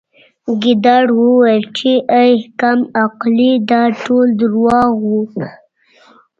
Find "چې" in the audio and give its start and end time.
1.77-1.91